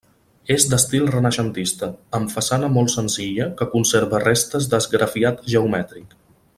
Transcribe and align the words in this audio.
És 0.53 0.63
d'estil 0.69 1.03
renaixentista, 1.15 1.89
amb 2.19 2.33
façana 2.37 2.71
molt 2.79 2.93
senzilla 2.95 3.47
que 3.61 3.69
conserva 3.77 4.25
restes 4.27 4.73
d'esgrafiat 4.73 5.49
geomètric. 5.55 6.19